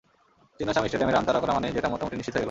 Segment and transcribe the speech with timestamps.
[0.57, 2.39] চিন্নাস্বামী স্টেডিয়ামে রান তাড়া করা মানেই জেতা মোটামুটি নিশ্চিত হয়ে গেল।